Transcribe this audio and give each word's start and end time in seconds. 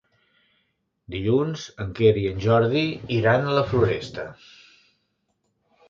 Dilluns 1.15 1.65
en 1.85 1.93
Quer 2.01 2.15
i 2.23 2.25
en 2.31 2.41
Jordi 2.47 2.83
iran 3.21 3.47
a 3.53 3.57
la 3.61 3.67
Floresta. 3.75 4.29